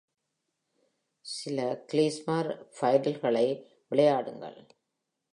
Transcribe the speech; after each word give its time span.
சில 1.21 1.85
klezmer 1.91 2.45
fiddleகளை 2.79 3.47
விளையாடுங்கள். 3.89 4.67